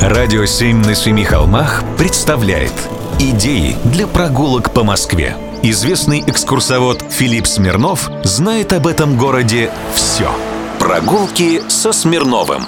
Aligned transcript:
Радио 0.00 0.44
«Семь 0.44 0.84
на 0.84 0.94
семи 0.94 1.24
холмах» 1.24 1.82
представляет 1.96 2.72
Идеи 3.18 3.76
для 3.84 4.06
прогулок 4.06 4.72
по 4.72 4.82
Москве. 4.82 5.36
Известный 5.62 6.22
экскурсовод 6.26 7.02
Филипп 7.10 7.46
Смирнов 7.46 8.10
знает 8.24 8.72
об 8.72 8.86
этом 8.86 9.16
городе 9.16 9.70
все. 9.94 10.30
Прогулки 10.78 11.62
со 11.68 11.92
Смирновым. 11.92 12.64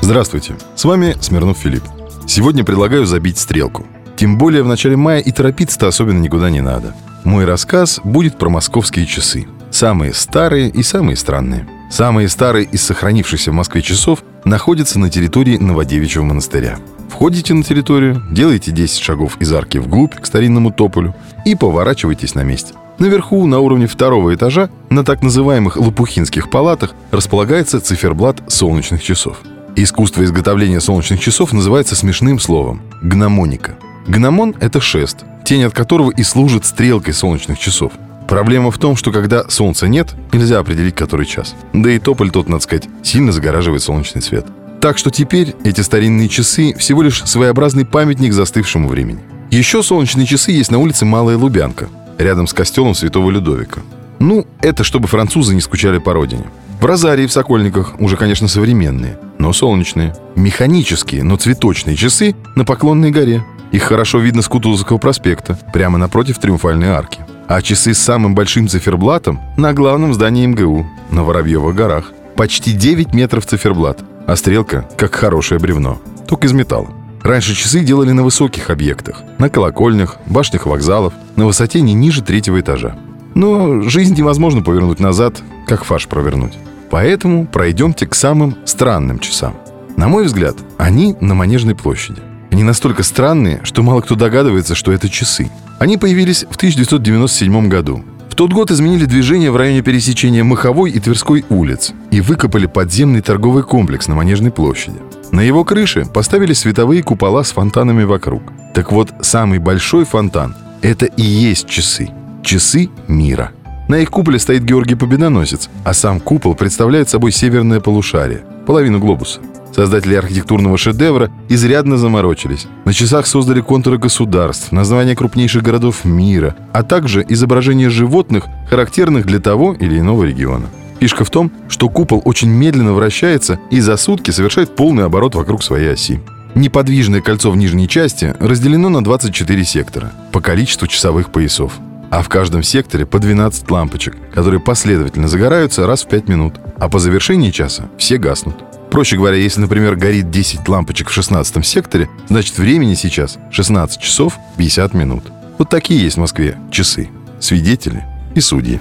Здравствуйте, 0.00 0.56
с 0.76 0.84
вами 0.84 1.16
Смирнов 1.20 1.58
Филипп. 1.58 1.84
Сегодня 2.26 2.64
предлагаю 2.64 3.06
забить 3.06 3.38
стрелку. 3.38 3.86
Тем 4.16 4.38
более 4.38 4.62
в 4.62 4.68
начале 4.68 4.96
мая 4.96 5.20
и 5.20 5.32
торопиться-то 5.32 5.88
особенно 5.88 6.20
никуда 6.20 6.48
не 6.48 6.60
надо. 6.60 6.94
Мой 7.24 7.44
рассказ 7.44 8.00
будет 8.02 8.38
про 8.38 8.48
московские 8.48 9.04
часы. 9.06 9.46
Самые 9.70 10.14
старые 10.14 10.70
и 10.70 10.82
самые 10.82 11.16
странные. 11.16 11.68
Самые 11.90 12.28
старые 12.28 12.64
из 12.64 12.82
сохранившихся 12.82 13.50
в 13.50 13.54
Москве 13.54 13.82
часов 13.82 14.22
находятся 14.46 14.98
на 14.98 15.10
территории 15.10 15.58
Новодевичьего 15.58 16.22
монастыря. 16.22 16.78
Входите 17.10 17.52
на 17.52 17.62
территорию, 17.62 18.22
делаете 18.30 18.70
10 18.70 18.98
шагов 18.98 19.36
из 19.40 19.52
арки 19.52 19.78
вглубь 19.78 20.14
к 20.14 20.24
старинному 20.24 20.70
тополю 20.70 21.14
и 21.44 21.54
поворачивайтесь 21.54 22.34
на 22.34 22.44
месте. 22.44 22.74
Наверху, 22.98 23.44
на 23.46 23.58
уровне 23.58 23.86
второго 23.86 24.34
этажа, 24.34 24.70
на 24.88 25.04
так 25.04 25.22
называемых 25.22 25.76
лопухинских 25.76 26.48
палатах, 26.48 26.94
располагается 27.10 27.80
циферблат 27.80 28.40
солнечных 28.48 29.02
часов. 29.02 29.38
Искусство 29.74 30.24
изготовления 30.24 30.80
солнечных 30.80 31.20
часов 31.20 31.52
называется 31.52 31.96
смешным 31.96 32.38
словом– 32.38 32.82
гномоника. 33.02 33.74
Гномон– 34.06 34.54
это 34.60 34.80
шест, 34.80 35.24
тень 35.44 35.64
от 35.64 35.74
которого 35.74 36.10
и 36.10 36.22
служит 36.22 36.64
стрелкой 36.64 37.12
солнечных 37.12 37.58
часов– 37.58 37.92
Проблема 38.28 38.72
в 38.72 38.78
том, 38.78 38.96
что 38.96 39.12
когда 39.12 39.48
солнца 39.48 39.86
нет, 39.86 40.14
нельзя 40.32 40.58
определить, 40.58 40.96
который 40.96 41.26
час. 41.26 41.54
Да 41.72 41.90
и 41.90 41.98
тополь 41.98 42.30
тот, 42.30 42.48
надо 42.48 42.62
сказать, 42.62 42.88
сильно 43.02 43.30
загораживает 43.30 43.82
солнечный 43.82 44.22
свет. 44.22 44.46
Так 44.80 44.98
что 44.98 45.10
теперь 45.10 45.54
эти 45.64 45.80
старинные 45.80 46.28
часы 46.28 46.74
всего 46.76 47.02
лишь 47.02 47.22
своеобразный 47.24 47.84
памятник 47.84 48.32
застывшему 48.32 48.88
времени. 48.88 49.20
Еще 49.50 49.82
солнечные 49.82 50.26
часы 50.26 50.50
есть 50.50 50.72
на 50.72 50.78
улице 50.78 51.04
Малая 51.04 51.36
Лубянка, 51.36 51.88
рядом 52.18 52.48
с 52.48 52.52
костелом 52.52 52.94
Святого 52.94 53.30
Людовика. 53.30 53.80
Ну, 54.18 54.46
это 54.60 54.82
чтобы 54.82 55.06
французы 55.06 55.54
не 55.54 55.60
скучали 55.60 55.98
по 55.98 56.12
родине. 56.12 56.44
В 56.80 56.84
Розарии 56.84 57.26
в 57.26 57.32
Сокольниках 57.32 57.94
уже, 58.00 58.16
конечно, 58.16 58.48
современные, 58.48 59.18
но 59.38 59.52
солнечные. 59.52 60.14
Механические, 60.34 61.22
но 61.22 61.36
цветочные 61.36 61.96
часы 61.96 62.34
на 62.54 62.64
Поклонной 62.64 63.12
горе. 63.12 63.44
Их 63.72 63.84
хорошо 63.84 64.18
видно 64.18 64.42
с 64.42 64.48
Кутузовского 64.48 64.98
проспекта, 64.98 65.58
прямо 65.72 65.96
напротив 65.96 66.38
Триумфальной 66.38 66.88
арки 66.88 67.25
а 67.48 67.62
часы 67.62 67.94
с 67.94 67.98
самым 67.98 68.34
большим 68.34 68.68
циферблатом 68.68 69.40
на 69.56 69.72
главном 69.72 70.14
здании 70.14 70.46
МГУ, 70.46 70.86
на 71.10 71.24
Воробьевых 71.24 71.74
горах. 71.74 72.12
Почти 72.36 72.72
9 72.72 73.14
метров 73.14 73.46
циферблат, 73.46 74.00
а 74.26 74.36
стрелка 74.36 74.88
как 74.96 75.14
хорошее 75.14 75.58
бревно, 75.60 75.98
только 76.26 76.46
из 76.46 76.52
металла. 76.52 76.88
Раньше 77.22 77.54
часы 77.54 77.80
делали 77.80 78.12
на 78.12 78.22
высоких 78.22 78.70
объектах, 78.70 79.22
на 79.38 79.48
колокольнях, 79.48 80.18
башнях 80.26 80.66
вокзалов, 80.66 81.12
на 81.34 81.46
высоте 81.46 81.80
не 81.80 81.94
ниже 81.94 82.22
третьего 82.22 82.60
этажа. 82.60 82.96
Но 83.34 83.82
жизнь 83.82 84.16
невозможно 84.16 84.62
повернуть 84.62 85.00
назад, 85.00 85.42
как 85.66 85.84
фарш 85.84 86.06
провернуть. 86.06 86.54
Поэтому 86.90 87.46
пройдемте 87.46 88.06
к 88.06 88.14
самым 88.14 88.56
странным 88.64 89.18
часам. 89.18 89.56
На 89.96 90.08
мой 90.08 90.26
взгляд, 90.26 90.56
они 90.78 91.16
на 91.20 91.34
Манежной 91.34 91.74
площади. 91.74 92.22
Они 92.56 92.64
настолько 92.64 93.02
странные, 93.02 93.60
что 93.64 93.82
мало 93.82 94.00
кто 94.00 94.14
догадывается, 94.14 94.74
что 94.74 94.90
это 94.90 95.10
часы. 95.10 95.50
Они 95.78 95.98
появились 95.98 96.46
в 96.48 96.56
1997 96.56 97.68
году. 97.68 98.02
В 98.30 98.34
тот 98.34 98.54
год 98.54 98.70
изменили 98.70 99.04
движение 99.04 99.50
в 99.50 99.56
районе 99.56 99.82
пересечения 99.82 100.42
Маховой 100.42 100.90
и 100.90 100.98
Тверской 100.98 101.44
улиц 101.50 101.92
и 102.10 102.22
выкопали 102.22 102.64
подземный 102.64 103.20
торговый 103.20 103.62
комплекс 103.62 104.08
на 104.08 104.14
Манежной 104.14 104.52
площади. 104.52 104.96
На 105.32 105.40
его 105.42 105.64
крыше 105.64 106.06
поставили 106.06 106.54
световые 106.54 107.02
купола 107.02 107.44
с 107.44 107.52
фонтанами 107.52 108.04
вокруг. 108.04 108.42
Так 108.72 108.90
вот, 108.90 109.12
самый 109.20 109.58
большой 109.58 110.06
фонтан– 110.06 110.56
это 110.80 111.04
и 111.04 111.22
есть 111.22 111.68
часы. 111.68 112.08
Часы 112.42 112.88
мира. 113.06 113.50
На 113.86 113.98
их 113.98 114.10
куполе 114.10 114.38
стоит 114.38 114.64
Георгий 114.64 114.94
Победоносец, 114.94 115.68
а 115.84 115.92
сам 115.92 116.20
купол 116.20 116.54
представляет 116.54 117.10
собой 117.10 117.32
северное 117.32 117.80
полушарие, 117.80 118.44
половину 118.66 118.98
глобуса– 118.98 119.40
Создатели 119.76 120.14
архитектурного 120.14 120.78
шедевра 120.78 121.30
изрядно 121.50 121.98
заморочились. 121.98 122.66
На 122.86 122.94
часах 122.94 123.26
создали 123.26 123.60
контуры 123.60 123.98
государств, 123.98 124.72
названия 124.72 125.14
крупнейших 125.14 125.62
городов 125.62 126.06
мира, 126.06 126.56
а 126.72 126.82
также 126.82 127.22
изображения 127.28 127.90
животных, 127.90 128.46
характерных 128.70 129.26
для 129.26 129.38
того 129.38 129.74
или 129.74 129.98
иного 129.98 130.24
региона. 130.24 130.64
Фишка 130.98 131.24
в 131.26 131.30
том, 131.30 131.52
что 131.68 131.90
купол 131.90 132.22
очень 132.24 132.48
медленно 132.48 132.94
вращается 132.94 133.60
и 133.70 133.80
за 133.80 133.98
сутки 133.98 134.30
совершает 134.30 134.74
полный 134.74 135.04
оборот 135.04 135.34
вокруг 135.34 135.62
своей 135.62 135.92
оси. 135.92 136.22
Неподвижное 136.54 137.20
кольцо 137.20 137.50
в 137.50 137.56
нижней 137.58 137.86
части 137.86 138.34
разделено 138.40 138.88
на 138.88 139.04
24 139.04 139.62
сектора 139.62 140.10
по 140.32 140.40
количеству 140.40 140.86
часовых 140.86 141.30
поясов. 141.30 141.74
А 142.10 142.22
в 142.22 142.30
каждом 142.30 142.62
секторе 142.62 143.04
по 143.04 143.18
12 143.18 143.70
лампочек, 143.70 144.16
которые 144.32 144.60
последовательно 144.60 145.28
загораются 145.28 145.86
раз 145.86 146.04
в 146.04 146.08
5 146.08 146.28
минут, 146.30 146.54
а 146.78 146.88
по 146.88 146.98
завершении 146.98 147.50
часа 147.50 147.90
все 147.98 148.16
гаснут. 148.16 148.56
Проще 148.96 149.18
говоря, 149.18 149.36
если, 149.36 149.60
например, 149.60 149.94
горит 149.94 150.30
10 150.30 150.66
лампочек 150.66 151.10
в 151.10 151.12
16 151.12 151.66
секторе, 151.66 152.08
значит 152.30 152.56
времени 152.56 152.94
сейчас 152.94 153.36
16 153.50 154.00
часов 154.00 154.38
50 154.56 154.94
минут. 154.94 155.24
Вот 155.58 155.68
такие 155.68 156.02
есть 156.02 156.16
в 156.16 156.20
Москве 156.20 156.56
часы, 156.70 157.10
свидетели 157.38 158.06
и 158.34 158.40
судьи. 158.40 158.80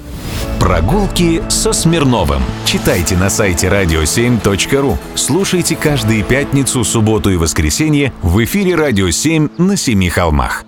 Прогулки 0.58 1.44
со 1.50 1.74
Смирновым. 1.74 2.42
Читайте 2.64 3.18
на 3.18 3.30
сайте 3.30 3.68
radio7.ru. 3.68 4.96
Слушайте 5.16 5.75
каждые 5.75 6.24
пятницу, 6.24 6.86
субботу 6.86 7.30
и 7.30 7.36
воскресенье 7.36 8.14
в 8.22 8.42
эфире 8.42 8.75
«Радио 8.75 9.09
7» 9.09 9.62
на 9.62 9.75
Семи 9.75 10.08
холмах. 10.08 10.64